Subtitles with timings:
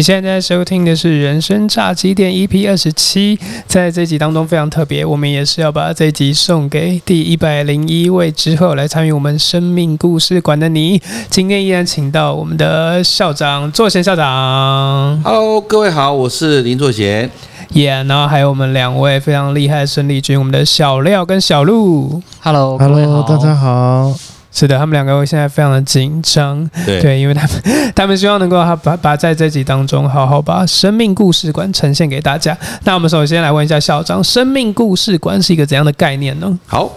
[0.00, 11.02] 你现在在收听的是《人生炸鸡店》EP 二十七，在这集当中非常特别，我们也是要把这集送给第一百零一位之后来参与我们生命故事馆的你。
[11.28, 17.30] 今天依然请到我们的校长作贤校长，Hello，各位好，我是林作贤
[17.74, 24.14] ，Yeah，然后还有我们两位非常厉害的生力军，我们的小廖跟小鹿，Hello，Hello，大家好。
[24.52, 27.62] 是的，他们两个现在非常的紧张，对，因为他们
[27.94, 32.56] 他们希望能够他把把在这集当中好好把生命故事馆呈现给大家。
[32.84, 36.58] 那我们首先来问一下校长，生命故事馆是一个怎样的概念呢？
[36.66, 36.90] 好，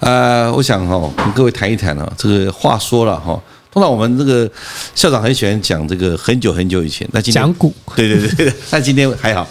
[0.00, 3.40] 呃，我想哈跟各位谈一谈啊，这个话说了哈，
[3.72, 4.48] 通常我们这个
[4.94, 9.48] 校长很喜欢讲这个很久很久以前，那今天讲古，对对对，那今天还好，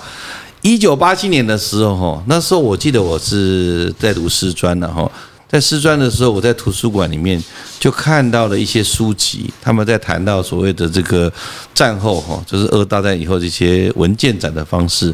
[0.61, 5.09] 一九八七年的时候哈，那时候我记得我是在读师专的哈。
[5.49, 7.41] 在师专的时候，我在图书馆里面
[7.79, 11.31] 就看到了一些书籍，他们在谈到所谓的这个
[11.73, 15.09] 战后哈，就是二大战以后这些文件展的方式。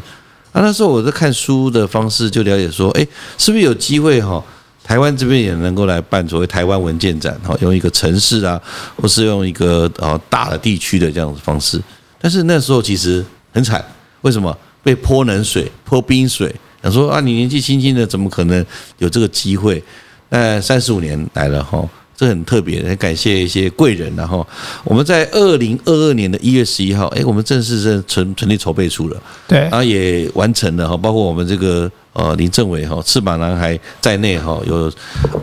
[0.52, 3.06] 啊，那时候我在看书的方式，就了解说，哎，
[3.38, 4.42] 是不是有机会哈，
[4.82, 8.60] 台湾这边也能够来办所谓台湾文件展哈，用一个城市啊，
[8.96, 11.80] 或是用一个呃大的地区的这样的方式。
[12.20, 13.84] 但是那时候其实很惨，
[14.22, 14.56] 为什么？
[14.82, 18.66] 被泼冷水、泼冰水，想说啊，你年纪轻轻的，怎么可能
[18.98, 19.82] 有这个机会？
[20.30, 21.86] 呃，三十五年来了哈，
[22.16, 24.44] 这很特别，很感谢一些贵人然后
[24.82, 34.92] 我们在二零二二年的一月十一号，哎，我们正式是成成立筹备处了，对，然后也完成了哈，包括我们这个呃林政伟哈翅膀男孩在内哈，有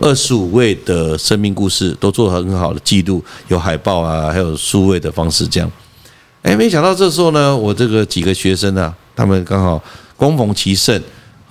[0.02, 5.70] 二十五位的生命故事都做了很好的记录，有海报啊，还有数位的方式这样。
[6.42, 9.82] 哎，没想到这时候呢，我这个几个学生呢，他们刚好
[10.16, 11.00] 恭逢其盛。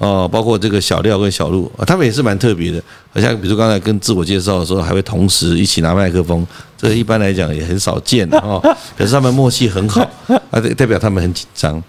[0.02, 2.81] 哦，包括这个小廖跟小鹿啊，他们也是蛮特别的。
[3.13, 6.44] 好像比如刚才跟自我介绍的时候，还会同时一起拿麦克风，
[6.75, 8.59] 这一般来讲也很少见的哦。
[8.97, 10.02] 可是他们默契很好，
[10.49, 11.79] 啊，代表他们很紧张。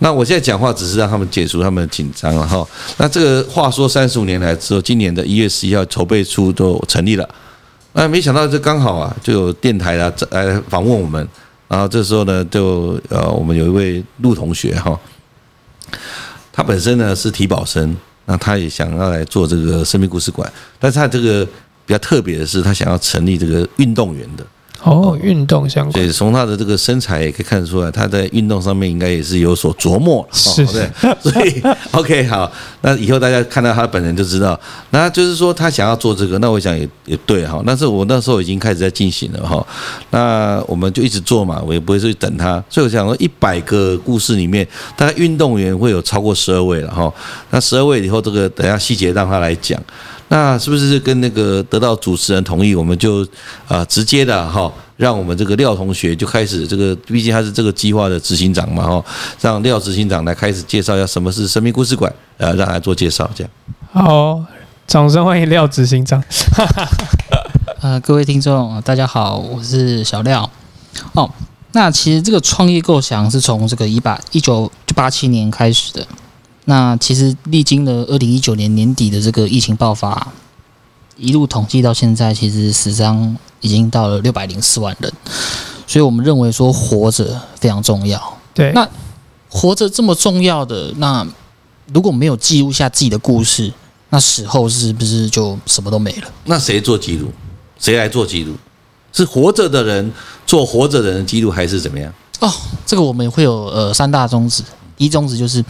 [0.00, 2.62] 那我现在讲话只是让他们解除他们的紧张了哈。
[2.98, 7.26] 那这个话说三十五年来之后，今年的一月十一号筹备处都成立了。
[7.94, 11.26] 那没想到这刚好啊，就有电台啊来访问我们。
[11.66, 15.00] 然后这时候呢，就呃，我们有一位陆同学哈。
[16.54, 21.44] 他本身呢是体保生，那他也想要来做这个生命故事馆，但是他这个
[21.84, 24.46] 比较特别的是，他想要成立这个运动员的。
[24.84, 30.86] 哦，运动相关，对，从他的这个身材也可以看得出来，他在运动上面应该也是有所琢磨，是，对，
[31.22, 31.62] 所以
[31.92, 32.52] OK 好，
[32.82, 34.58] 那以后大家看到他本人就知道，
[34.90, 39.66] 那就是说他想要做这个，那我想也也对哈，但是我那时候已经开始在进行了哈，
[40.10, 44.68] 那我们就一直做嘛，我也不会去等他，所以我想说一百个故事里面，
[44.98, 47.10] 大概运动员会有超过十二位了哈，
[47.50, 49.80] 那十二位以后这个等下细节让他来讲。
[50.28, 53.26] 那是不是跟那个得到主持人同意，我们就
[53.68, 59.04] 啊直接的哈，让我们这个廖同学就开始这个，毕竟他是这个计划的执行长嘛哈，
[59.40, 63.50] 让廖执行长来开始介绍一下什么是生命故事馆，呃，让他做介绍这样。
[63.92, 64.42] 好，
[64.86, 66.22] 掌声欢迎廖执行长。
[67.80, 70.50] 呃，各位听众大家好，我是小廖。
[71.12, 71.30] 哦，
[71.72, 76.06] 那其实这个创业构想是从这个一八一九八七年开始的。
[76.66, 80.32] 那其实历经了二零一九年年底的这个疫情爆发，
[81.16, 85.12] 一路统计到现在，其实死伤已经到了六百零四万人，
[85.86, 88.38] 所以我们认为说活着非常重要。
[88.54, 88.88] 对，那
[89.48, 91.26] 活着这么重要的，那
[91.92, 93.72] 如果没有记录下自己的故事，
[94.08, 96.28] 那死后是不是就什么都没了？
[96.44, 97.30] 那谁做记录？
[97.78, 98.54] 谁来做记录？
[99.12, 100.10] 是活着的人
[100.46, 102.12] 做活着的人记录，还是怎么样？
[102.40, 102.50] 哦，
[102.86, 104.62] 这个我们会有呃三大宗旨。
[104.96, 105.64] 一宗旨就是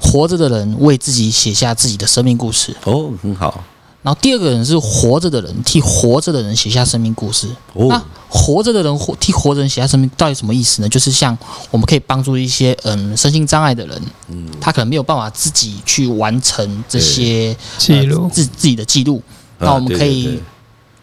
[0.00, 3.62] 活着的人为自己写下自己的生命故事哦，很好。
[4.02, 7.86] 然后第二个人是活着的人替活着的人写下生命故事哦。
[7.88, 10.88] 那活着的人活替活着人写下生命，到底什么意思呢？
[10.88, 11.36] 就是像
[11.72, 19.20] 我们可以帮助一些嗯身心障碍的人，嗯，他可能没有办法自己去完成这些记录自自己的记录，
[19.58, 20.40] 那我们可以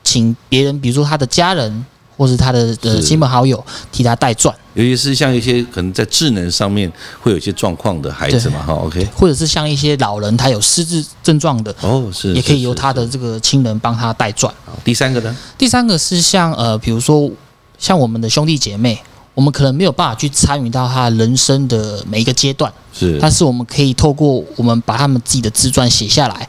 [0.02, 1.86] 请别人，比如说他的家人。
[2.16, 14.54] 或是他的呃亲朋好友替他代传，尤其是像一些可能在智能上面会有一些状况的孩子嘛，哈，OK，或者是像一些老人他有失智症状的，哦，是，也可以由他的这个亲人帮他代传。
[14.83, 15.36] 第三个呢？
[15.57, 17.30] 第三个是像呃，比如说
[17.77, 19.00] 像我们的兄弟姐妹，
[19.33, 26.48] 我们可能没有办法去参与到他人生的每一个阶段，是，但是我们可以透过我们把他们自己的自传写下来，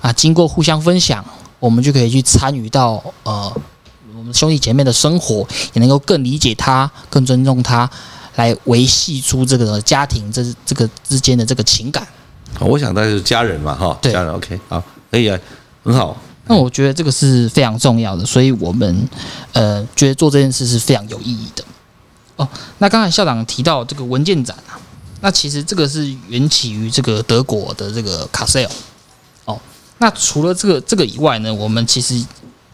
[0.00, 1.24] 啊，经过互相分享，
[1.58, 3.52] 我们就可以去参与到呃。
[4.32, 7.88] 兄弟姐妹的生活，也能够更理解他，更尊重他，
[8.36, 12.06] 来维系出这个家庭这这个之间的这个情感。
[12.60, 15.38] 我想，那是家人嘛，哈，家人 OK，好，可以啊，
[15.84, 16.16] 很好。
[16.48, 19.08] 那我觉得这个是非常重要的，所以我们
[19.52, 21.64] 呃觉得做这件事是非常有意义的。
[22.36, 22.48] 哦
[22.78, 24.78] 那刚才校长提到这个文件展啊，
[25.20, 28.70] 那其实这个是缘起于这个德国的这个卡塞尔。
[29.46, 29.58] 哦，
[29.98, 32.24] 那除了这个这个以外呢，我们其实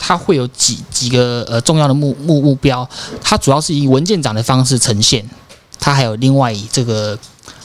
[0.04, 2.88] 它会有几几个呃重要的目目目标，
[3.22, 5.24] 它主要是以文件展的方式呈现，
[5.78, 7.16] 它还有另外以这个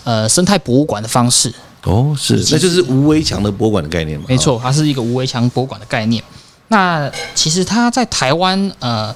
[0.03, 1.51] 呃生态博物馆的方式。
[1.83, 4.27] 哦，是，那就是无围墙的博物馆的概念嘛？
[4.29, 6.23] 没错，它是一个无围墙博物馆的概念。
[6.67, 9.15] 那其实它在台湾呃。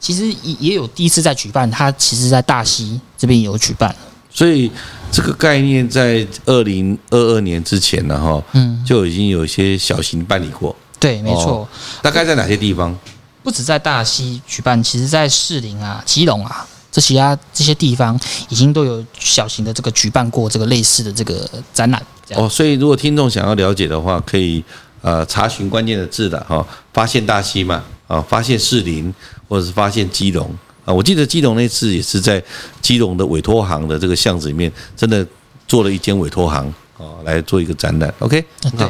[0.00, 3.96] 其实也也有第一次在举办，它其实在大溪这边有举办，
[4.30, 4.70] 所以
[5.10, 10.76] 这个概念在二零二二年之前呢，哈，嗯，就已经有一些小型办理过。
[11.04, 11.68] 对，没错。
[12.00, 12.96] 大概在哪些地方？
[13.42, 18.18] 不止在大溪举办，其实在士林啊、基隆啊这些啊这些地方，
[18.48, 22.02] 已经都有小型的这个举办过这个类似的这个展览。
[22.30, 24.64] 哦，所以如果听众想要了解的话，可以
[25.02, 29.12] 呃查询关键的字的哈，发现大溪嘛，啊，发现士林。
[29.46, 30.50] 或者是发现基隆
[30.86, 32.42] 啊，我记得基隆那次也是在
[32.80, 35.24] 基隆的委托行的这个巷子里面，真的
[35.68, 36.66] 做了一间委托行
[36.96, 38.12] 啊，来做一个展览。
[38.20, 38.42] OK，
[38.76, 38.88] 对。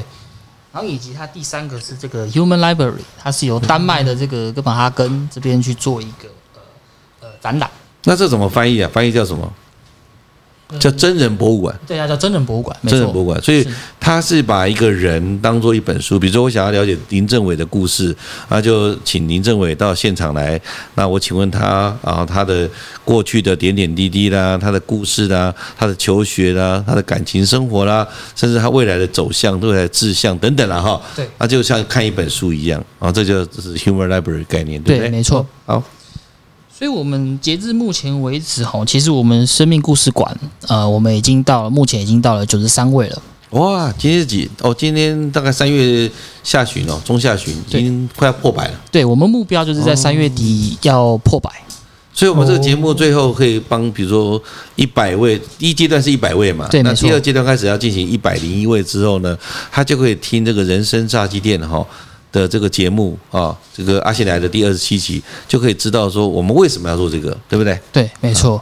[0.75, 6.61] 然后以及它第三个是这个 Human Library，它是由丹麦的这个哥本哈根这边去做一个呃
[7.21, 7.71] 呃展览。
[8.03, 8.91] 那这怎么翻译啊？
[8.93, 9.51] 翻译叫什么？
[10.81, 13.41] 叫真人博物馆，对啊，叫真人博物馆，真人博物馆。
[13.43, 13.65] 所以
[14.01, 18.15] 他是把一个人当做一本书，比如说我想要了解林政伟的故事，
[18.49, 20.61] 那就请林政伟到现场来。
[20.95, 22.69] 那我请问他啊，他的
[23.05, 31.01] 过去的点点滴滴啦，他的故事啦，他的求学啦，他的感情生活啦，甚至他未来的走向、未来的志向等等啦哈。
[31.15, 35.11] 对，那就像看一本书一样啊，这就是 Human Library 概念，对不对？
[35.11, 35.47] 没错。
[35.67, 35.83] 好。
[36.85, 40.39] 所以，我们截至目前为止，哈，其实我们生命故事馆，
[40.69, 43.23] 呃，我们已经到了，目前已经到了九十三位了。
[43.53, 44.51] 哇，今天几？
[44.61, 46.11] 哦，今天大概三月
[46.43, 48.75] 下旬哦，中下旬，已经快要破百了。
[48.93, 51.51] 对我们目标就是在三月底要破百。
[52.13, 54.43] 所以，我们这个节目最后可以帮，比如说
[54.77, 56.69] 一百位，第一阶段是一百位嘛？
[56.69, 59.35] 对，那第二阶段开始要进行一百零一位之后呢，
[59.73, 61.83] 他就可以听这个人生炸鸡店哈。
[62.35, 67.79] 的这个节目啊，这个阿信来的第二十七集就可以知道说我们为什么要做这个，对不对？
[67.93, 68.61] 对，没错。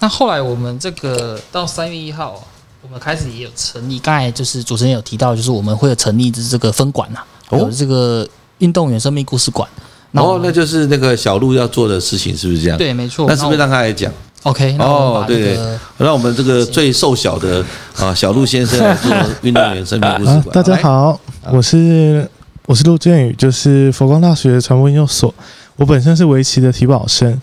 [0.00, 2.44] 那后来我们这个到三月一号，
[2.82, 4.00] 我们开始也有成立。
[4.00, 7.20] 刚才就是主持人有提到，就是我们会有成立的这个分馆呐，
[7.52, 9.68] 有这个运动员生命故事馆。
[10.12, 12.76] 哦，那就是那个小鹿要做的事情，是不是这样？
[12.76, 13.26] 对，没错。
[13.28, 14.12] 那是不是让他来讲
[14.42, 14.76] ？OK。
[14.80, 17.64] 哦，对对，让我们这个最瘦小的
[17.96, 19.12] 啊小鹿先生做
[19.42, 20.48] 运动员生命故事馆。
[20.52, 21.20] 大家好，
[21.52, 22.28] 我是。
[22.66, 25.32] 我是陆建宇，就是佛光大学传播研究所。
[25.76, 27.40] 我本身是围棋的体保生。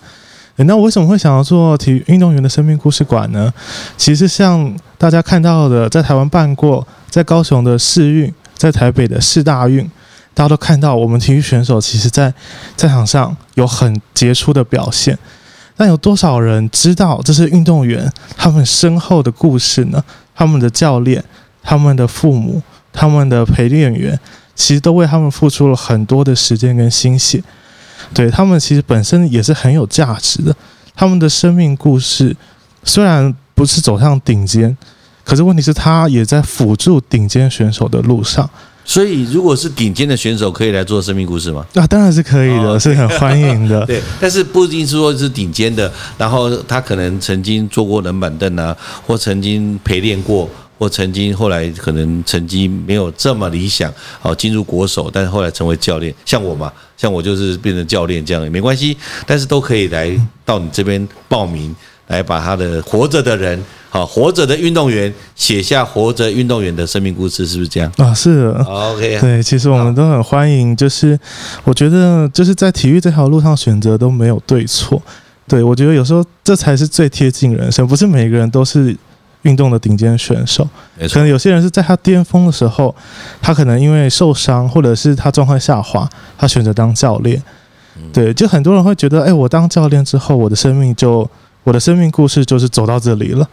[0.57, 3.51] 那我为什么会想要做体育运动员的生命故事馆呢？
[3.95, 9.89] 其实像大家看到的，在台湾办过，在高雄的世运，在台北的世大运，
[10.33, 12.33] 大家都看到我们体育选手其实在
[12.75, 15.17] 在场上有很杰出的表现。
[15.77, 20.03] 但有多少人知道这是运动员他们身后的故事呢？
[20.35, 21.23] 他们的教练、
[21.63, 22.61] 他们的父母、
[22.91, 24.19] 他们的陪练员。
[24.55, 27.43] 其实都为他们付出了很多的时间跟心血，
[28.13, 30.55] 对他们其实本身也是很有价值的。
[30.95, 32.35] 他们的生命故事
[32.83, 34.77] 虽然不是走向顶尖，
[35.23, 38.49] 可是问题是，他也在辅助顶尖选手的路上。
[38.85, 41.65] 所以，如果是顶尖的选手，可以来做生命故事吗？
[41.71, 43.83] 那当然是可以的，是很欢迎的。
[43.87, 48.75] 对，但是不一定是说是顶尖的，然后他可能曾经坐过冷板凳啊，
[49.07, 50.49] 或曾经陪练过。
[50.77, 60.11] 或曾经后来可能成绩没有这么理想，好进入国手，但是后来成为教练，像我嘛，像我就是变成教练这样也没关系，但是都可以来
[60.43, 61.73] 到你这边报名，
[62.07, 63.57] 来把他的活着的人，
[63.89, 68.13] 好活着的运动员写下活着运动员的生命故事，是不是这样啊？
[68.13, 71.17] 是，OK，对，其实我们都很欢迎，就是
[71.63, 75.01] 我觉得就是在体育这条路上选择都没有对错，
[75.47, 78.93] 对我觉得有时候这才是最贴近人生，不是每个人都是。
[79.43, 80.67] 运动的顶尖选手，
[81.11, 82.93] 可能有些人是在他巅峰的时候，
[83.41, 87.41] 他可能因为受伤，或者是他状况下滑，他选择当教练。
[88.11, 91.29] 对，就很多人会觉得，哎，我当教练之后，我的生命就，
[91.63, 93.47] 我的生命故事就是走到这里了。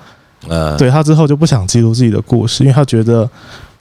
[0.48, 3.28] 呃，对他之后就不想记录自己的故事，因为他觉得，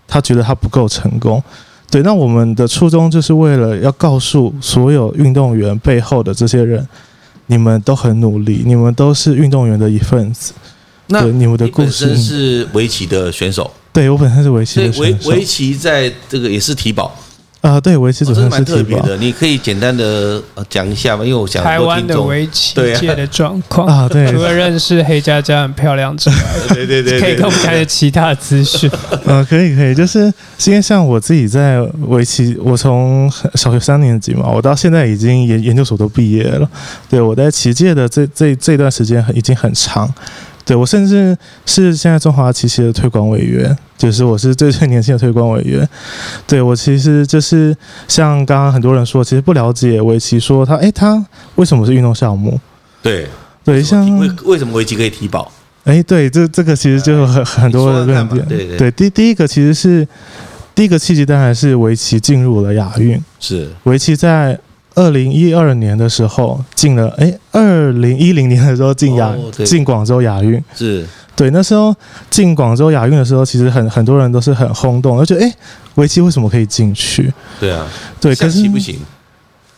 [0.06, 1.42] 他觉得他不够成功。
[1.90, 6.86] 对，那我们的初衷就是为了要告诉所有运动员背后的这些人，
[7.48, 10.54] 你们都很努力，你们都是运动员的一份子。
[11.10, 15.02] 那你们的故事是围棋的选手，对我本身是围棋的选手。
[15.02, 17.12] 围围棋在这个也是提保，
[17.62, 21.26] 啊、对，围棋主哦这是蛮胜是体保特别的，你可以简单的呃讲一下吗？
[21.26, 23.88] 因为我想台湾的围棋界的状况。
[23.88, 26.36] 啊，对除，了认识黑佳佳很漂亮之外，
[26.70, 28.90] 对对对对可以跟我们讲点其他的资讯。
[29.26, 30.32] 呃，可以可以，就是
[30.66, 36.70] 因为像我自己在围棋，我从小学三年级嘛，我到现在已经研研究所都毕业了。
[37.10, 40.08] 对我在棋界的这这这段时间很已经很长，
[40.66, 41.36] 对我甚至
[41.66, 45.88] 是现在中华棋协的推广委员，就是我是最最年轻的推广委员。
[46.46, 47.76] 对我其实就是
[48.08, 51.26] 像刚刚很多人说，其实不了解围棋，说他诶，他
[51.56, 52.60] 为什么是运动项目？
[53.02, 53.28] 对，
[53.64, 55.52] 对，像为为什么围棋可以提保？
[55.86, 58.46] 哎，对，这这个其实就有很很多的论点。
[58.48, 60.08] 对对对，第第一个其实是
[60.76, 63.20] 第一个契机，当然是围棋进入了亚运。
[63.40, 64.60] 是围棋在
[65.00, 70.62] 二零一二年的时候进了，哎，二零一零年的时候进亚、哦进广州亚运。
[70.76, 71.96] 是，对，那时候
[72.30, 75.50] 进广州亚运的时候，其实很很多人都是很轰动，而且哎，
[75.96, 77.34] 围棋为什么可以进去？
[77.62, 77.88] 对啊，
[78.20, 79.00] 对，可是棋不行，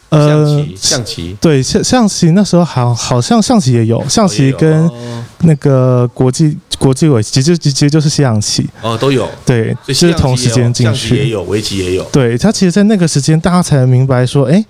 [0.09, 11.15] 象呃棋，象棋，对象象棋那时候好好像象棋也有，象棋跟哦那个国际国际围棋其实其实就是西洋棋，哦都有，对，就是同时间进去。
[11.15, 14.65] 也有，围棋也有，对，它其实，在那个时间，大家才明白说，哎，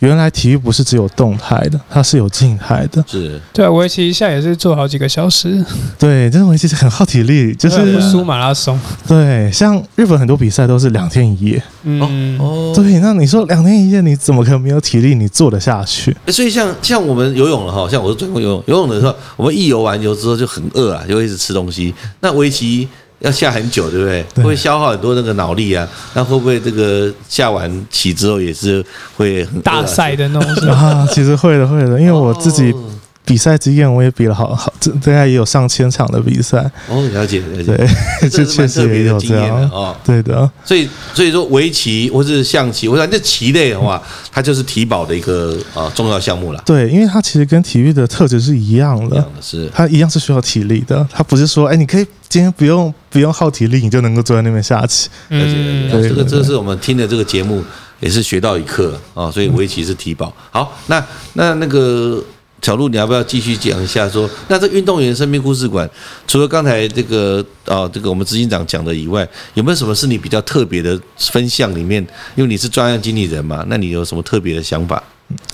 [0.00, 3.04] 原来体育不是只有动态的，它是有静态的。
[3.06, 5.64] 是对啊，围棋一下也是做好几个小时，
[5.98, 8.78] 对，这种围棋是很耗体力，就是输马拉松。
[9.06, 11.62] 对，像日本很多比赛都是两天一夜。
[11.84, 15.14] 嗯，哦，对，那你说两天一夜，你怎么可能没有体力？
[15.14, 16.14] 你做得下去？
[16.26, 21.94] 欸所以像像我们游泳了哈，像我是专攻游泳，游泳的时候，我们一游完游之后就很饿啊，就会一直吃东西。
[22.20, 22.88] 那围棋
[23.20, 24.24] 要下很久，对不对？
[24.34, 25.88] 对会消耗很多那个脑力啊。
[26.14, 28.84] 那会不会这个下完棋之后也是
[29.16, 30.68] 会很大赛的那种？
[30.72, 32.84] 啊，其实会的，会的，因为我自己哦
[33.24, 36.58] 比赛经验，我也比了好好，这大概也有上千场的比赛。
[36.88, 37.88] 哦，了解了解，对，
[38.28, 39.50] 这这确实也有这经验。
[39.70, 39.96] 哦。
[40.04, 46.62] 对的，所以所以说围棋或是象棋，我想这棋类的话，它就是体保的一个啊重要项目了。
[46.66, 49.24] 对，因为它其实跟体育的特质是一样的这样。
[49.24, 55.08] 的是它一样是需要体力的，它不是说，哎，你可以今天不用不用耗体力，你就能够坐在那边下棋。
[55.30, 57.64] 了解了嗯，这个这是我们听的这个节目
[58.00, 60.30] 也是学到一课啊，所以围棋是体保。
[60.50, 61.02] 好，那
[61.32, 62.22] 那那个
[62.64, 65.86] 小鹿，你要不要继续讲一下说，那这运动员生命故事馆，
[66.26, 72.02] 除了刚才这个啊这个我们执行长讲的以外，有没有什么是你比较特别的分项里面？
[72.34, 75.02] 因为你是专案经理人嘛，那你有什么特别的想法？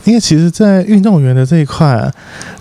[0.04, 2.12] 因为其实，在运动员的这一块啊，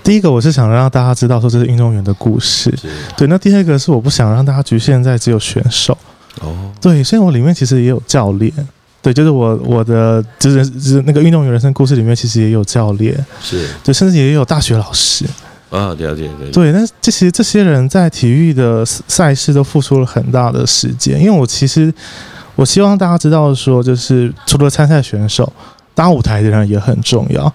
[0.04, 2.74] 第一个我是想让大家知道说这是运动员的故事，
[3.16, 3.28] 对。
[3.28, 5.96] 那第二个是我不想让大家局限在只有选手，
[6.42, 8.52] 哦，对，所以我里面其实也有教练，
[9.02, 15.26] 对，就是我我的就是就是那个运动员人生故事里面其实也有教练，是就，甚至也有大学老师，
[15.70, 16.72] 啊，了解了解，对。
[16.72, 21.94] 那这些这些人在体育的赛事都付出了很大的时间，因为我其实
[22.56, 25.52] 我希望大家知道说，就是除了参赛选手，
[25.96, 27.52] 搭舞台的人也很重要。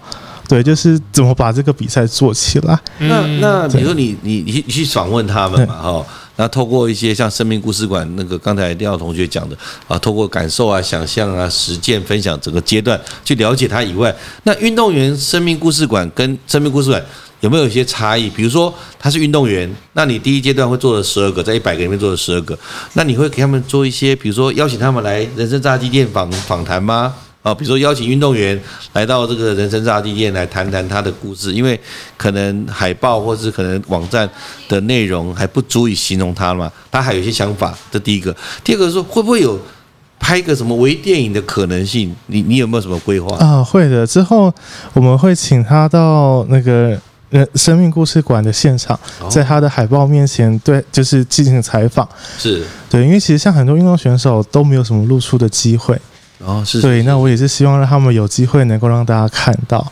[0.47, 2.79] 对，就是怎么把这个比赛做起来。
[2.99, 6.05] 那嗯那比如说你你你你去访问他们嘛，哈，
[6.37, 14.13] 那透过一些像生命故事馆那个刚才廖同学讲的啊，透过感受啊、想象啊、实践分享整个阶段去了解他以外，
[14.43, 17.03] 那运动员生命故事馆跟生命故事馆
[17.41, 18.29] 有没有一些差异？
[18.29, 22.57] 比如说他是运动员，那你第一阶段会做了十二个，在一百个里面做了十二个，
[22.93, 27.13] 那你会给他们做一些，比如说邀请他们来人生炸鸡店访访谈吗？
[27.45, 28.59] 啊，比如说邀请运动员
[28.93, 31.79] 来到这个人生炸鸡店来谈谈他的故事，因为
[32.17, 34.27] 可能海报或是可能网站
[34.67, 38.35] 的内容还不足以形容他嘛，他还有一些想法，这第一个。
[38.63, 39.59] 第二个是说会不会有
[40.19, 42.15] 拍个什么微电影的可能性？
[42.25, 43.37] 你你有没有什么规划？
[43.37, 44.07] 啊，会的。
[44.07, 44.51] 之后
[44.93, 46.99] 我们会请他到那个
[47.29, 52.09] 人生命故事馆的现场，哦在他的海报面前，对，就是进行采访。
[52.39, 55.95] 是，对，因为其实像很多运动选手都没有什么露出的机会。
[56.39, 59.85] 哦是，对，那我也是希望让他们有机会能够让大家看到。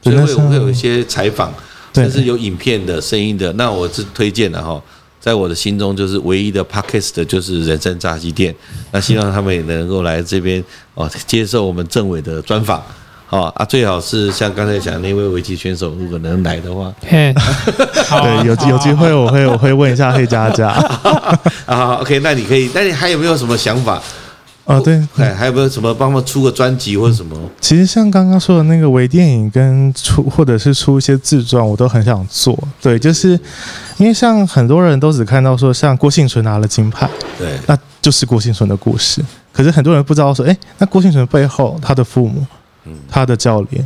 [0.00, 1.52] 所以会会有一些采访，
[1.92, 3.52] 对甚至有影片的、声音的。
[3.54, 4.80] 那我是推荐的哈，
[5.20, 8.54] 在我的心中就是唯一的 podcast 的就是人生炸鸡店。
[8.92, 10.62] 那希望他们也能够来这边
[10.94, 12.80] 哦，接受我们政委的专访。
[13.30, 17.34] 哦啊，最好是像刚才讲的那位围棋选手，如果能来的话，嘿，
[18.06, 20.68] 好 啊对有有机会，我会我会问一下黑佳佳。
[21.66, 24.00] 啊，OK，那你可以，那你还有没有什么想法？
[24.68, 27.34] 哦，对，还，还有没有什么帮忙出个专辑或者什么？
[27.58, 32.56] 其实像刚刚说的那个微电影跟出或者是出一些自传，我都很想做。
[32.82, 33.30] 对，就是
[33.96, 37.08] 因为像很多人都只看到说像郭幸存拿了金牌，
[37.38, 39.24] 对，那就是郭幸存的故事。
[39.54, 42.44] 可是很多人不知道说，哎，那郭幸存背后他的父母、
[42.84, 43.82] 嗯，他的教练，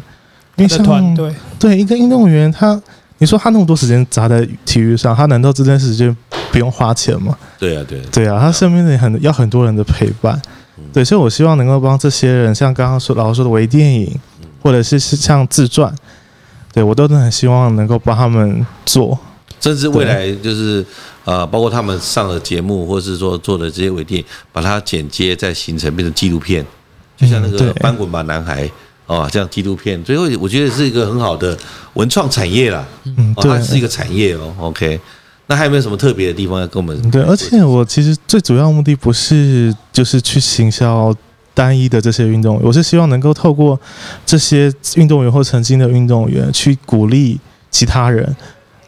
[0.57, 2.83] 因为的像团队，对一个运动员，他
[3.19, 6.15] 你说他那么多时间砸在体育上，他难道这段时间
[6.51, 7.39] 不用花钱吗。
[7.57, 10.43] 对啊，对，对啊，他身边的很要很多人的陪伴，
[10.93, 14.19] 对，所以我希望能够帮这些人，像刚刚说老师说的微电影，
[14.63, 15.95] 或者是是像自传，
[16.73, 19.19] 对我都很希望能够帮他们做。
[19.61, 20.85] 甚至未来就是
[21.25, 26.67] 呃，包括他们上的节目，或者是说做的这些微电影，把它剪接再形成变成纪录片，
[27.17, 28.67] 就像那个翻滚吧，男孩》
[29.07, 31.57] 哦，这样纪录片，最后我觉得是一个很好的
[31.95, 34.53] 文创产业啦，嗯，哦，它，是一个产业哦。
[34.59, 34.99] OK，
[35.53, 36.99] 那还有没有什么特别的地方要跟我们？
[37.05, 41.15] 嗯对，而且我其实最主要目的不是就是去行销
[41.53, 43.79] 单一的这些运动员，我是希望能够透过
[44.25, 47.39] 这些运动员或曾经的运动员去鼓励
[47.71, 48.35] 其他人。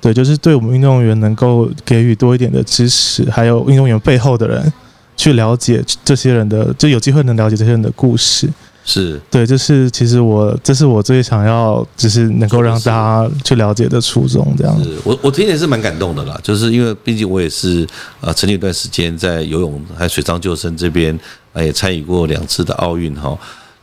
[0.00, 4.72] 对，就是对我们运动员能够给予多一点的支持，还有运动员背后的人
[5.18, 8.48] 去了解这些人的，就有机会能了解这些人的故事。
[8.84, 14.82] 是对，就是其实我这是我最想要，就是能够让大家去了解的初衷，这样。
[14.82, 17.86] 子我我听也是蛮感动的啦，就是因为毕竟我也是
[18.20, 21.18] 呃曾经有一段时间在游泳还有水上救生这边
[21.54, 23.36] 啊也参与过两次的奥运哈。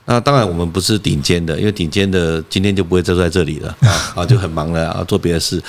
[0.05, 5.61] 那当然我们不是顶尖的，因为顶尖的今天就不会坐在这里了 啊，啊就很忙了啊做别的事。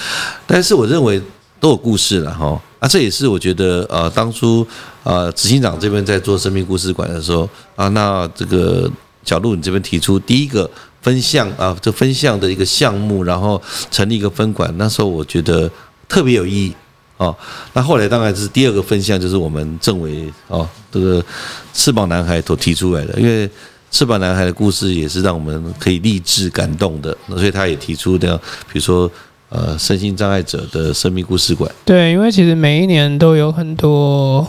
[0.47, 1.21] 但是我认为
[1.61, 4.67] 都有故事了哈啊，这也是我觉得呃当初
[5.05, 8.91] 呃执行长这边在做生命故事馆的时候啊，那这个
[9.25, 13.61] 小鹿你这边提出第一个分项啊，这分项的一个项目，然后
[13.91, 15.71] 成立一个分馆，那时候我觉得
[16.09, 16.75] 特别有意义
[17.17, 17.35] 哦。
[17.73, 21.25] 那后来当然是第二个分项，就是我们政委哦这个
[21.73, 23.49] 翅膀男孩所提出来的，因为
[23.91, 28.37] 翅膀男孩的故事也是让我们可以励志感动的，那所以他也提出的，
[28.73, 29.11] 比如说
[29.49, 34.47] 呃身心障碍者的生命故事馆，对，因为其实每一年都有很多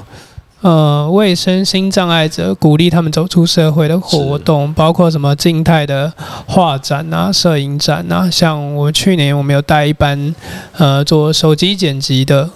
[0.64, 6.12] 呃卫生心障碍者鼓励他们走出社会的活动，包括什么静态的
[6.48, 8.28] 画展啊、摄影展啊。
[8.32, 10.34] 像我去年我们有带一班
[10.78, 12.50] 呃做手机剪辑的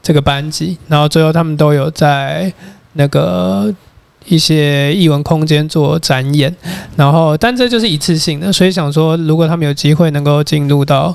[0.00, 2.52] 这个班级，然后最后他们都有在
[2.92, 3.74] 那个。
[4.26, 6.56] 一些艺文空间做展演，
[6.96, 11.14] 然后但这就是一次性的，所以想说，如果他们有机会能够进入到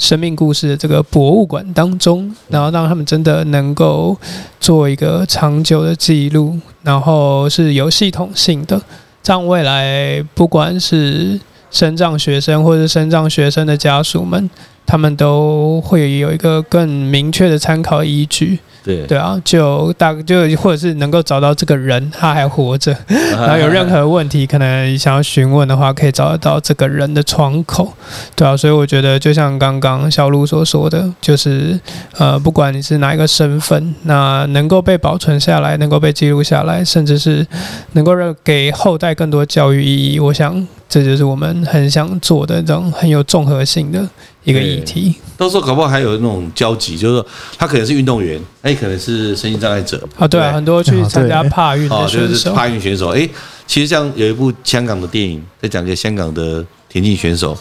[0.00, 4.18] 生命故事的这个博物馆当中，然后让他们真的能够
[4.58, 8.80] 做一个长久的记录，然后是有系统性的，
[9.22, 11.38] 这样未来不管是
[11.70, 14.48] 生障学生或者生障学生的家属们，
[14.90, 18.58] 他们都会有一个更明确的参考依据。
[18.82, 22.96] 对对啊，就大就或者是能够找到这个人他还活着，
[23.30, 27.92] 然后有任何问题可能想要询问的话，可以找得到这个人的窗口，
[28.34, 31.78] 对啊，所以我觉得就像刚刚小鹿所说的，就是
[32.16, 37.46] 呃，不管你是哪一个身份，那能够被保存下来，能够被记录下来，甚至是
[37.92, 44.08] 能够让给后代更多教育意义，我想这就是我们很想做的这种很有综合性的
[44.44, 45.14] 一个议题。
[45.36, 47.26] 到时候搞不好还有那种交集，就是说
[47.56, 53.08] 他可能是运动员，哎，可能是身心障碍者啊，对啊，很多去参加帕运的哦，就选手，是帕运选手。
[53.08, 53.28] 哎，
[53.66, 57.56] 其实像有一部香港的电影，在讲一个香港的田径选手，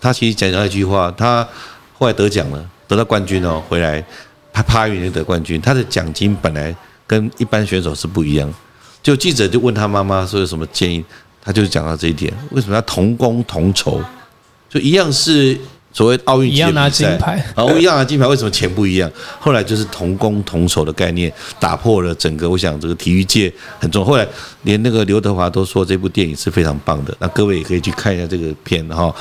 [0.00, 1.46] 他其实讲到一句话，他
[1.98, 4.02] 后来得奖了，得到冠军哦，回来
[4.52, 6.74] 他帕运得冠军，他的奖金本来
[7.06, 8.52] 跟一般选手是不一样。
[9.02, 11.04] 就记者就问他妈妈说有什么建议，
[11.42, 14.02] 他就讲到这一点，为什么要同工同酬？
[14.68, 15.58] 就一样是
[15.98, 17.44] 所谓奥运一样拿金牌。
[17.56, 19.10] 啊，一样拿金牌，为什么钱不一样？
[19.40, 24.06] 后来就是同工同酬的概念，打破了整个我想这个体育界很重要。
[24.06, 24.24] 后来
[24.62, 29.12] 连那个刘德华都说这部电影是非常棒的，那各位也可以去看一下这个片哈。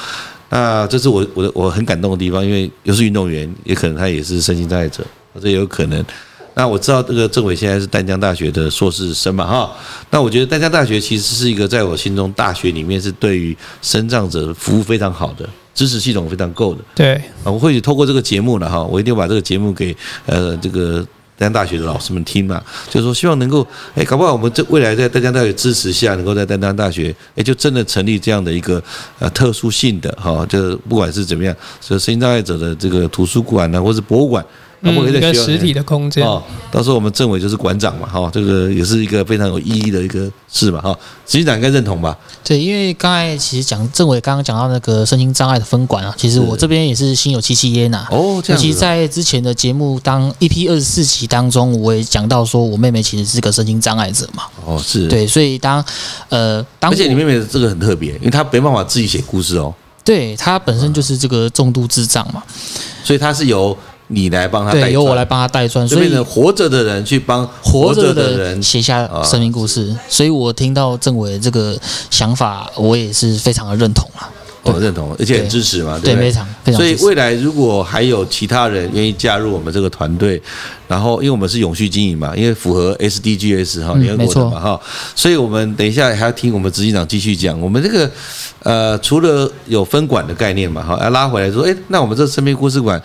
[0.51, 5.03] 那这是我我的我很感动的地方，因为又是运动员，也可能他也是身心障碍者，
[5.41, 6.05] 这也有可能。
[6.53, 9.71] 那我知道这个政委现在是丹江大学的硕士生嘛哈，
[10.11, 16.81] 那我觉得丹江大学其实是一个在我心中大学里面是对于身障者服务非常好的，知识系统非常够的。
[16.95, 17.13] 对，
[17.43, 21.05] 啊，我或许透过这个节目了哈，我一定把这个节目给呃这个
[21.37, 22.59] 丹江大学的老师们听嘛，
[22.89, 28.83] 就是说希望能够哎，搞不好我们这未来在丹江大学支持下，能够在丹江大学哎就真的成立这样的一个
[29.19, 34.43] 呃特殊性的哈，就不管是怎么样，所以身心障碍者的这个图书馆呢，或是博物馆，
[34.81, 36.25] 一在学校个实体的空间。
[36.25, 40.93] 哦，到时候我们政委就是馆长嘛，哈、这个也是一个非常有意义的一个事嘛，哈、
[41.25, 42.17] 执行长应该认同吧？
[42.43, 48.05] 对，因为刚才其实讲政委刚刚讲到那个身心障碍的分管啊，其实我这边也是心有戚戚焉呐。
[48.11, 54.43] 哦，这样尤其在之前的节目当 EP 二十四集当中，我也讲到说我妹妹其实是个身心障碍者嘛。
[54.65, 55.83] 哦是，，对，所以当
[56.29, 62.43] 呃当而且你妹妹这个很特别，因为她没办法自己写故事哦，对她本身就是这个重度智障嘛，
[63.03, 63.75] 所以她是由
[64.07, 69.95] 你来帮他带对，由我转来帮他带砖，所以变成活着的人去帮活着的的人写下啊生命故事。
[70.07, 71.77] 所以我听到政委这个
[72.09, 74.29] 想法，我也是非常的认同啊。
[74.63, 76.13] 我对认同，而且很支持嘛，对？
[76.17, 76.93] 非常非常所以。
[77.01, 80.41] 未来如果还有其他人愿意加入我们这个团队，
[80.89, 84.81] 然后因为我们是永续经营嘛，因为符合 SDGs 哈嗯联合国的嘛哈，
[85.15, 88.11] 所以我们等一下还要听我们执行长继续讲，我们这个
[88.63, 93.01] 呃除了有分管的概念嘛哈，要拉回来说，哎，那我们这生命故事馆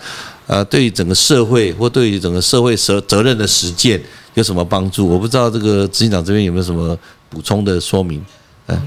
[0.47, 4.01] 呃对于整个社会或对于整个社会责责任的实践
[4.33, 5.07] 有什么帮助？
[5.07, 6.97] 我不知道这个执行长这边有没有什么
[7.29, 8.23] 补充的说明？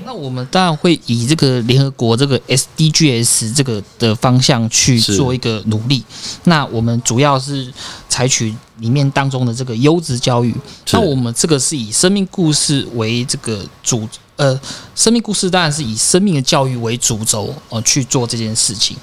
[0.04, 6.02] 那我们当然会以这个联合国这个 SDGs 这个的方向去做一个努力。
[6.44, 7.70] 那我们主要是
[8.08, 10.52] 采取里面当中的这个优质教育。
[10.92, 14.58] 那我们这个是以生命故事为这个主，呃，
[14.94, 18.96] 生命故事当然是以生命的教育为主轴呃去做这件事情。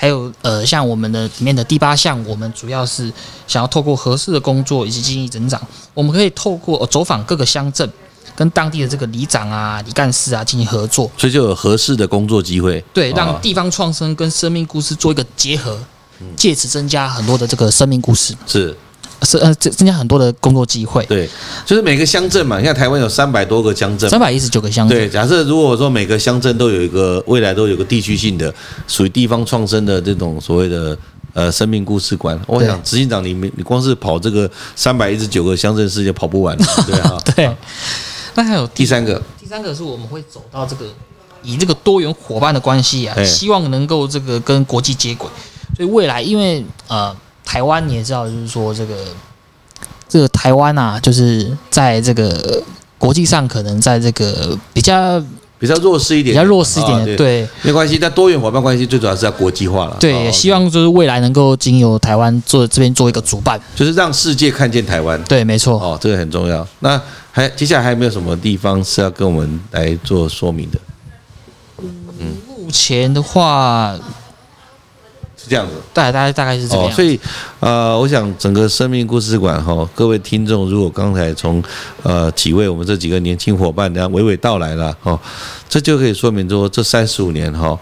[0.00, 3.12] 还有呃，像我们的里面的第八项，我们主要是
[3.48, 5.60] 想要透过合适的工作以及经济增长，
[5.92, 7.90] 我们可以透过、呃走访各个乡镇，
[8.36, 15.76] 跟当地的这个里长啊、里干事啊进行合作，所以就有合适的工作机会，对，啊让地方创生跟生命故事做一个结合，
[16.36, 18.76] 借此增加很多的这个生命故事，是
[19.22, 21.04] 是呃增增加很多的工作机会。
[21.06, 21.28] 对，
[21.66, 28.52] 就是每个乡镇嘛，你看台湾有三百多个乡镇，三百一十九个乡镇，对，假设如果说每个乡镇都有一个未来都有个地区性的
[28.86, 30.96] 属于地方创生的这种所谓的
[31.32, 37.18] 呃生命故事馆，我想执行长你们你光是跑这个三百一十九个乡镇市就跑不完了，对啊。
[37.34, 37.50] 对。
[38.34, 40.86] 那还有第三个第三个是我们会走到这个
[41.42, 45.28] 以这个多元伙伴的关系啊哎，希望能够这个跟国际接轨。
[45.76, 47.14] 所以未来，因为呃，
[47.48, 48.94] 台湾你也知道，就是说这个
[50.06, 52.62] 这个台湾啊，就是在这个
[52.98, 55.18] 国际上可能在这个比较
[55.58, 57.98] 比较弱势一点，比较弱势一点对没关系。
[57.98, 63.58] 但多元伙伴关系最主要是要国际化了，对，哦也希望就是未来能够经由台湾做这边做一个主办。
[63.74, 65.18] 就是让世界看见台湾。
[65.24, 65.80] 对，没错。
[65.80, 66.66] 哦，这个很重要。
[66.80, 67.00] 那
[67.32, 70.78] 还接下来还有没有什么地方是要跟我们来做说明的？
[72.20, 74.02] 嗯目前的话，是
[75.48, 75.72] 这样子。
[75.92, 76.92] 大大概大概是这个样，子。
[76.92, 77.18] 哦所以
[77.60, 81.62] 呃，我想整个生命故事馆哈、各位听众，如果刚才从
[82.02, 85.18] 呃几位我们这几个年轻伙伴这样娓娓道来了哦、
[85.68, 87.76] 这就可以说明说这三十五年哈、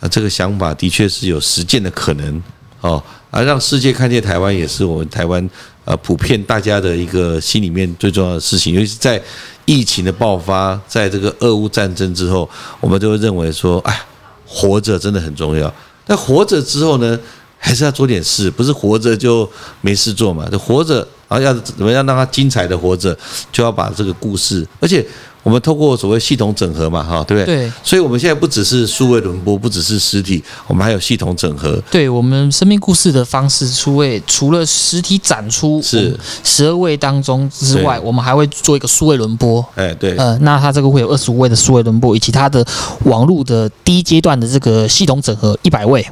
[0.00, 2.42] 呃，这个想法的确是有实践的可能
[2.80, 5.50] 哦，而让世界看见台湾，也是我们台湾
[5.84, 9.20] 呃普遍大家的一个心里面最重要的事情，尤其是在
[9.64, 12.48] 疫情的爆发，在这个俄乌战争之后，
[12.80, 14.00] 我们就会认为说，哎，
[14.46, 15.72] 活着真的很重要。
[16.08, 17.16] 那活着之后呢，
[17.56, 19.48] 还是要做点事，不是活着就
[19.80, 20.48] 没事做嘛？
[20.50, 20.96] 就活着，
[21.28, 23.16] 然后要怎么样让他精彩的活着，
[23.52, 25.06] 就要把这个故事，而且
[25.48, 27.56] 我们透过所谓系统整合嘛，哈，对不对？
[27.56, 31.82] 对所以我们现在不只是数位轮播，不只是实体，我们还有系统整合。
[31.90, 39.64] 对我们生命故事的方式出位，除了实体展出是十二位当中之外，我们还会做一个数位轮播。
[39.74, 42.62] 哎，对，呃，那它这个会有二十五位的数位轮播，以及它的
[43.04, 46.06] 网络的第一阶段的这个系统整合一百位。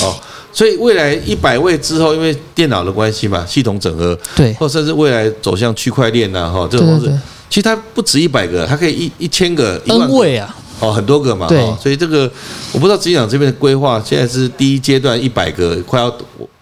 [0.00, 0.16] 哦，
[0.54, 11.60] 所以未来一百位之后，因为电脑的关系嘛，系统整合，对，或甚至未来走向区块链呐，哈，这种方式对对对，其实它不止一百个，它可以一一千个、一万位啊，哦，很多个嘛，对。
[11.60, 12.30] 哦所以这个
[12.72, 16.10] 我不知道执行长这边的规划，现在是第一阶段一百个，快要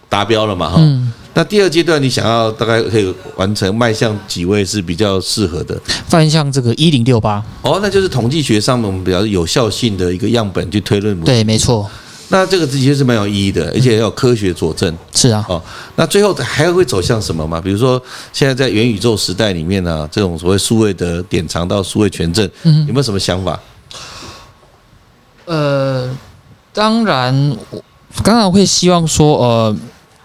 [0.09, 5.79] 达标了嘛，哈、嗯，那第二阶段你想要大概可以完成迈向几位是比较适合的？
[6.11, 11.19] 迈向这个一零六八，哦，那就是统计学上面我们比较有效性的一个样本去推论。
[11.21, 11.87] 对，没错，
[12.29, 14.95] 那这个的确是蛮有意义的，而且要有科学佐证。
[15.13, 15.61] 是啊，哦，
[15.95, 17.59] 那最后还会走向什么嘛？
[17.59, 23.59] 比如说现在在元宇宙时代里面呢、这种所谓数位的典藏到数位权证，嗯有没有什么想法？
[25.45, 26.07] 呃，
[26.71, 27.83] 当然，我
[28.23, 29.75] 当然会希望说，呃，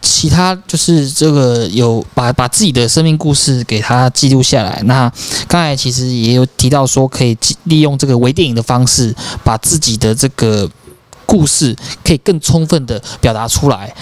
[0.02, 4.82] 其他就是这个有把把自己的生命故事给它记录下来。
[4.84, 5.10] 那
[5.48, 10.68] 刚才其实也有提到说，可以记利用这个微电影的方式，把自己的这个
[11.26, 13.94] 故事可以更充分的表达出来，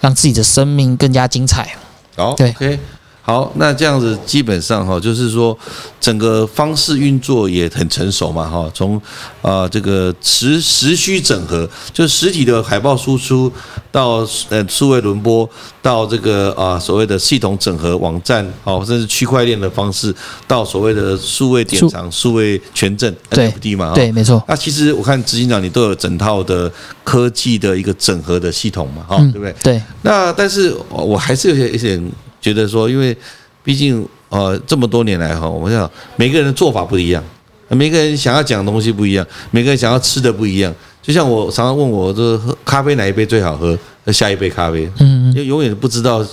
[0.00, 1.74] 让自己的生命更加精彩。
[2.16, 2.34] 好。
[2.34, 2.80] 对，OK，
[3.28, 5.54] 好，那这样子基本上哈，就是说
[6.00, 8.98] 整个方式运作也很成熟嘛哈，从
[9.42, 13.52] 啊这个实实需整合，就是实体的海报输出
[13.92, 15.46] 到呃数位轮播，
[15.82, 20.14] 到这个啊、所谓的系统整合网站，哦，甚至区块链的方式，
[20.46, 26.72] 到所谓的数位典藏、数位权证对 NFT 嘛，对，没错，那其实我看执行长你都有整套的
[27.04, 29.54] 科技的一个整合的系统嘛，哈、嗯对不对？
[29.62, 33.16] 对，那但是呃我还是有些一点觉得说，因为
[33.62, 37.22] 毕竟呃这么多年来哈，我想每个人的做法不一样，
[37.68, 40.74] 每个人想要讲的东西不一样，每个人想要吃的不一样。
[41.02, 43.78] 就像我常常问我，这喝咖啡哪一杯最好喝？
[44.04, 46.24] 那下一杯咖啡，嗯，就永远不知道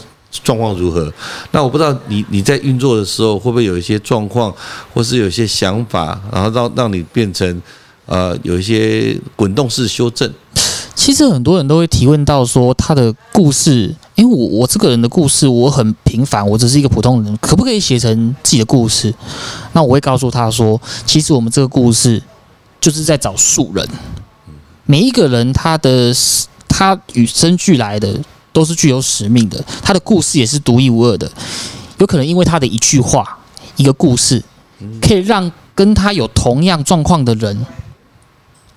[0.43, 1.11] 状况如何。
[1.51, 4.53] 那我不知道你你在运作的时候会不会有一些状况，
[4.93, 7.61] 或是有一些想法，然后让让你变成
[8.05, 10.29] 呃有一些滚动式修正？
[10.93, 19.13] 其实很多人都会提问到说，他的故事，因为我我这个人的故事我很平凡，我只是一个普通人，可不可以写成自己的故事？
[19.73, 22.21] 那我会告诉他说，其实我们这个故事
[22.79, 23.87] 就是在找素人，
[24.85, 26.13] 每一个人他的
[26.69, 28.17] 他与生俱来的
[28.53, 31.29] 都是具有使命的，他的故事也是独一无二的，
[31.97, 33.37] 有可能因为他的一句话、
[33.75, 34.41] 一个故事，
[35.01, 37.65] 可以让跟他有同样状况的人。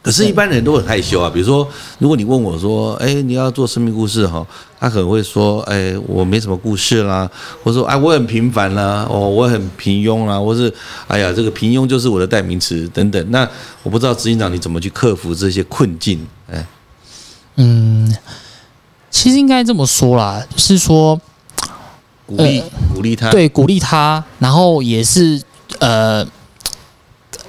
[0.00, 1.28] 可是，一般人都很害羞啊。
[1.28, 4.46] 比如说，如果你问我说：“哎，你要做生命故事哈？”
[4.80, 7.28] 他可能会说：“哎，我没什么故事啦。”
[7.62, 10.72] 或者说：“哎，我很平凡啦，哦，我很平庸啦。”或是
[11.08, 13.46] ：“哎呀，这个平庸就是我的代名词等等。”那
[13.82, 16.24] 我不知道执行长你怎么去克服这些困境？
[16.50, 16.66] 哎，
[17.56, 18.16] 嗯，
[19.11, 21.20] 其实应该这么说啦，就是说
[22.24, 22.62] 鼓励
[22.94, 25.42] 鼓励他，对，鼓励他，然后也是
[25.80, 26.24] 呃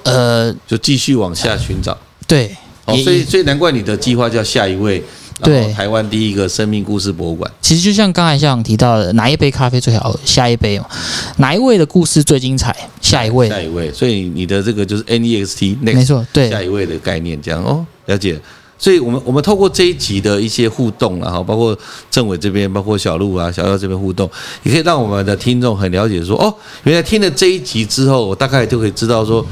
[0.02, 1.96] 呃，就继续往下寻找。
[2.30, 5.02] 对，哦，所以所以难怪你的计划叫下一位，
[5.42, 7.50] 对，台湾第一个生命故事博物馆。
[7.60, 10.16] 其实就像刚才校长提到的，哪一杯咖啡最好？
[10.24, 10.86] 下一杯嘛，
[11.38, 12.72] 哪一位的故事最精彩？
[13.00, 13.90] 下一位，下一位。
[13.90, 18.40] 所以你的这个就是 NEXT，没错，对，下一位的概念这样哦，了解。
[18.78, 21.76] 所以我们我们透过这一集的一些互动，然后包括
[22.12, 24.30] 政委这边，包括小鹿啊、小廖这边互动，
[24.62, 29.44] 也可以让我们的听众很了解说，哦，原来听了这一集之后，我大概就可以知道说。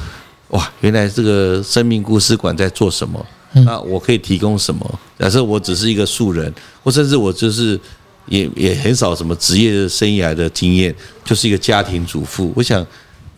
[0.49, 3.25] 哇，原来这个生命故事馆在做什么？
[3.65, 5.01] 那我可以提供什么？
[5.19, 7.79] 假设我只是一个素人，或甚至我就是
[8.27, 12.87] 也也很少什么职业生涯的经验，就是一个家庭主妇，我想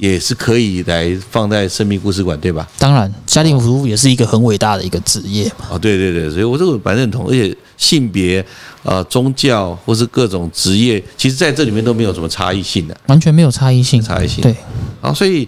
[0.01, 2.67] 也是可以来放在生命故事馆，对吧？
[2.79, 5.47] 当然，家庭服务也是一个很伟大的一个职业。
[5.69, 8.43] 哦，对对对，所以我这个蛮认同，而且性别、
[8.83, 14.57] 呃宗教或是各种职业，其实在这里面都没有什么差异性的，完全没有差异性，差异性对。
[15.03, 15.47] 好，所以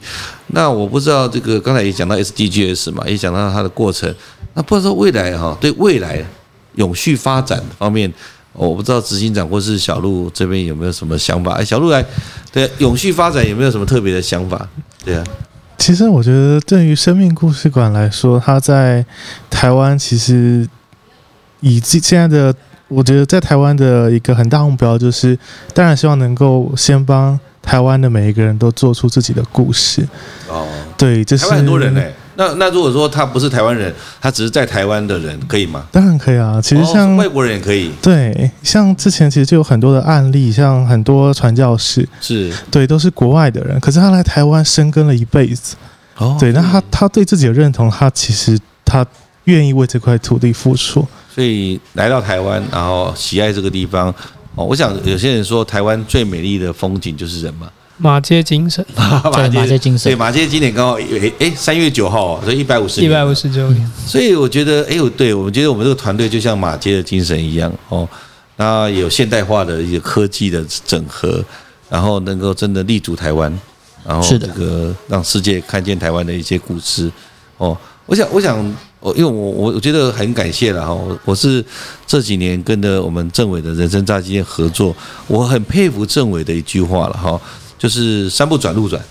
[0.49, 4.15] 那我不知道这个刚才也讲到 SDGs 嘛，也讲到它的过程。
[4.53, 6.23] 那不知道未来哈，对未来
[6.75, 8.13] 永续发展方面，
[8.53, 11.53] 我不知道执行长或是小鹿这边有没有什么想法？
[11.55, 12.05] 哎，小鹿来，
[12.53, 14.69] 对永续发展有没有什么特别的想法？
[15.05, 15.25] 对啊，
[15.79, 19.05] 其实我觉得对于生命故事馆来说，它在
[19.51, 20.69] 台湾其实
[21.61, 22.55] 以现现在的，
[22.89, 25.39] 我觉得在台湾的一个很大目标就是，
[25.73, 27.39] 当然希望能够先帮。
[27.63, 30.05] 台湾的每一个人都做出自己的故事。
[30.49, 30.67] 哦，
[30.99, 32.03] 对，这是台湾很多人呢。
[32.37, 35.87] 那那如果说他不是台湾人，他只是在台湾的人，可以吗？
[35.93, 36.61] 当然可以啊。
[36.63, 37.91] 其实像外国人也可以。
[38.01, 45.77] 对，像之前其实就有很多的案例，像很多传教士，是对，都是国外的人，可是他来台湾生根了一辈子。
[46.17, 49.05] 哦，对，那他他对自己的认同，他其实他
[49.45, 54.15] 愿意为这块土地付出，所以来到台湾，然后喜爱这个地方。
[54.55, 57.69] 哦，我想有些人说台湾最美丽的风景就是人嘛，
[58.05, 68.09] 马街精神，对马街精神，对马街今年刚好诶诶三月九号，所以一百五十一百五十周年，所以我觉得哎呦，对我们觉得我们这个团队就像马街的精神一样哦，
[68.57, 71.45] 那有现代化的一些科技的整合，
[71.89, 73.57] 然后能够真的立足台湾，
[74.05, 77.09] 然后这个让世界看见台湾的一些故事
[77.59, 78.77] 哦，我想我想。
[79.03, 81.65] 我因为我我我觉得很感谢了哈，我我是
[82.07, 84.95] 这几年跟着我们政委的人生炸鸡店合作，
[85.27, 87.41] 我很佩服政委的一句话了哈，
[87.83, 89.03] 就是山不转路转，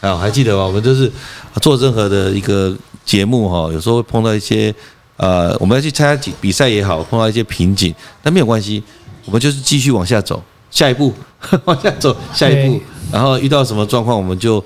[0.00, 0.64] 啊还记得吗？
[0.64, 1.12] 我们就是
[1.60, 2.74] 做任何的一个
[3.04, 4.74] 节目哈，有时候会碰到一些
[5.18, 8.82] 呃，我们要去参加比赛也好，碰到一些瓶颈，但没有关系，
[9.26, 11.12] 我们就是继续往下走，下一步
[11.66, 12.80] 往下走，下一步，
[13.12, 14.64] 然后遇到什么状况，我们就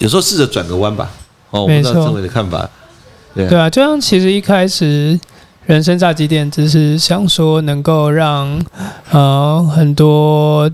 [0.00, 1.10] 有时候试着转个弯吧。
[1.48, 2.68] 哦，我不知道政委的看法。
[3.34, 5.18] 对啊，就像其实一开始
[5.64, 8.60] 人生炸鸡店只是想说能够让
[9.10, 10.70] 呃很多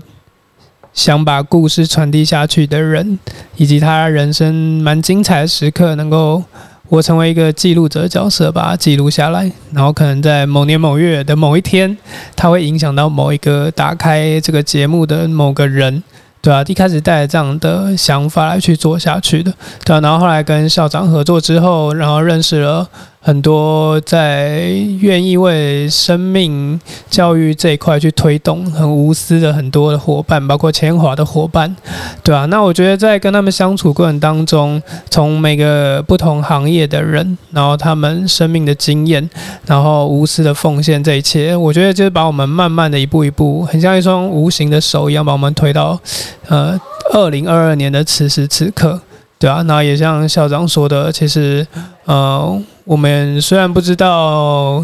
[0.97, 3.19] 想把故事传递下去的人，
[3.55, 6.43] 以及他人生蛮精彩的时刻，能够
[6.89, 11.95] 我成为一个记录者角色，把它记录下来，然后可能在某年某月的某一天，
[12.35, 16.01] 它会影响到某一个打开这个节目的某个人。
[16.41, 19.53] 对啊，一开始带着这样的想法来去做下去的，
[19.85, 22.87] 对啊，然后后来跟校长合作之后，然后认识了。
[23.27, 24.69] 很多在
[25.01, 31.75] 愿意为生命教育这一块去推动，很无私的很多的伙伴，包括千华的伙伴，
[32.23, 39.29] 对啊，那我觉得在跟他们相处过程当中，从每个不同行业的人，然后他们生命的经验，
[39.65, 45.99] 然后无私的奉献这一切，我觉得就是把我们慢慢的一步一步，很像一双无形的手一样，把我们推到
[46.47, 46.79] 呃
[47.11, 49.01] 二零二二年的此时此刻。
[49.37, 51.67] 对啊，那也像校长说的，其实，
[52.05, 54.83] 呃，我们虽然不知道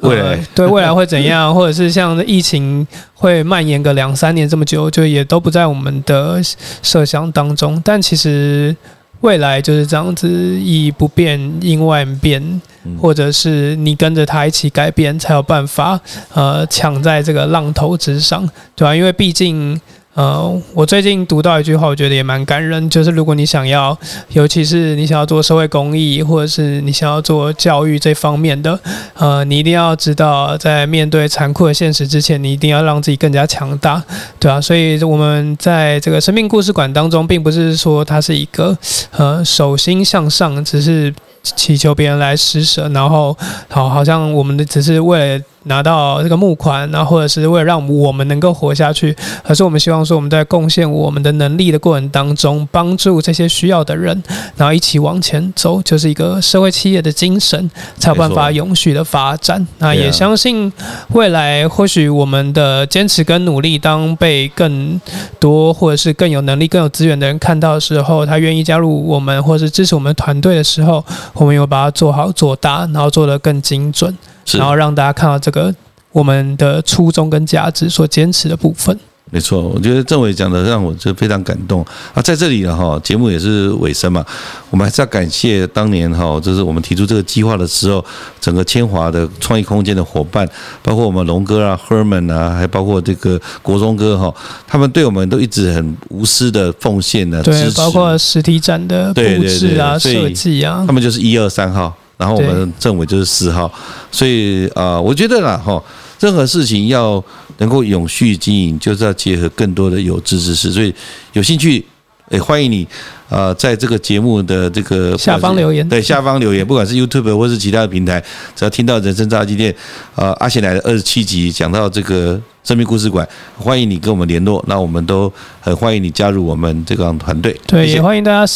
[0.00, 6.40] 未来 对未来会怎样， 或者是像疫情会蔓延个两三年这么久，就也都不在我们的
[6.82, 7.80] 设想当中。
[7.84, 8.74] 但其实
[9.20, 12.42] 未来就是这样子，以不变应万变，
[12.84, 16.00] 嗯或者是你跟着他一起改变，才有办法
[16.32, 19.78] 呃抢在这个浪头之上，对吧、因为毕竟。
[20.14, 23.96] 呃，我最近读到一句话，我觉得也蛮感人，就是如果你想要，
[24.32, 28.78] 尤其是你想要做社会公益，或者是你想要做教育这方面的，
[29.14, 34.02] 呃，你一定要知道，在面对残酷的现实之前，你一定要让自己更加强大，
[34.38, 38.76] 对啊，所以我们在这个生命故事馆当中，并不是说它是一个
[39.12, 43.34] 呃手心向上，只是祈求别人来施舍，然后
[43.70, 54.22] 好，好像我们的只是为了拿到这个募款，然后或者是为了让我们能够活下去，而是我们希望说我们在贡献我们的能力的过程当中，帮助这些需要的人，
[54.56, 59.66] 然后一起往前走，就是一个社会企业的精神，才有办法永续的发展。
[59.78, 60.72] 那也相信
[61.10, 65.00] 未来或许我们的坚持跟努力，当被更
[65.38, 74.16] 多或者是更有能力、更有资源的人看到的时候，他愿意加入我们或者是支持我们团队的时候，我们有把它做好做大，然后做得更精准，是
[74.52, 75.74] 然后让大家看到这个
[76.12, 78.98] 我们的初衷跟价值所坚持的部分。
[79.30, 82.20] 没错，我觉得政委讲的让我就非常感动啊！
[82.20, 84.22] 在这里了，哈，节目也是尾声嘛，
[84.68, 88.04] 我们还是要感谢当年哈，就是我们提出这个计划的时候，
[88.42, 90.46] 整个千华的创意空间的伙伴，
[90.82, 94.34] 包括我们龙哥啊、Herman 啊，还包括这个国中哥哈，
[94.66, 103.68] 他们对我们都一直很无私的奉献呢，对包括实体展的布置啊、设计啊他，们就是一二三号，然后我们政委就是四号，
[104.12, 105.82] 所以啊、呃我觉得啦哈，
[106.20, 107.22] 任何事情要
[107.58, 110.94] 能够永续经营，就是要结合更多的有志之士，所以
[111.32, 111.84] 有兴趣。
[112.30, 112.86] 也欢迎你，
[113.28, 118.24] 呃，在这个节目的这个下方留言对，下方留言，不管是 YouTube 或是其他的平台，
[118.56, 119.74] 只要听到人生炸鸡店，
[120.14, 125.30] 呃，阿贤来的二十七集讲到这个生命故事馆，欢迎你跟我们联络，那我们都
[125.60, 127.54] 很欢迎你加入我们这个团队。
[127.66, 128.46] 对，也欢迎大家